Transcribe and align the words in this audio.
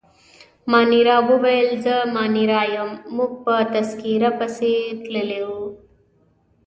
مانیرا 0.71 1.17
وویل: 1.29 1.69
زه 1.85 1.95
مانیرا 2.15 2.61
یم، 2.75 2.91
موږ 3.15 3.31
په 3.43 3.53
تذکیره 3.73 4.29
پسې 4.39 4.71
تللي 5.03 5.41
وو. 5.47 5.63